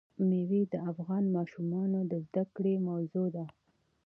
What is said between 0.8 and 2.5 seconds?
افغان ماشومانو د زده